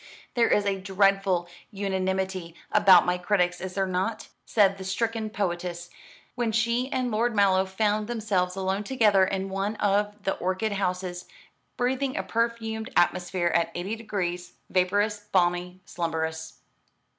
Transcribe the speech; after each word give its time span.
"There 0.33 0.49
is 0.49 0.65
a 0.65 0.81
dreadful 0.81 1.47
unanimity 1.69 2.55
about 2.71 3.05
my 3.05 3.19
critics, 3.19 3.61
is 3.61 3.75
there 3.75 3.85
not?" 3.85 4.29
said 4.47 4.79
the 4.79 4.83
stricken 4.83 5.29
poetess, 5.29 5.91
when 6.33 6.51
she 6.51 6.91
and 6.91 7.11
Lord 7.11 7.35
Mallow 7.35 7.67
found 7.67 8.07
themselves 8.07 8.55
alone 8.55 8.83
together 8.83 9.23
in 9.23 9.47
one 9.49 9.75
of 9.75 10.23
the 10.23 10.33
orchid 10.37 10.71
houses, 10.71 11.25
breathing 11.77 12.17
a 12.17 12.23
perfumed 12.23 12.89
atmosphere 12.97 13.49
at 13.53 13.69
eighty 13.75 13.95
degrees, 13.95 14.53
vaporous, 14.71 15.27
balmy, 15.31 15.81
slumberous. 15.85 16.55